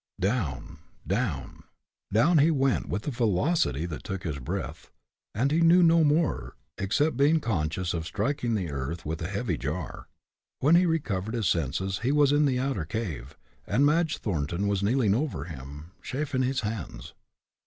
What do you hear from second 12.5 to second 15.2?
outer cave, and Madge Thornton was kneeling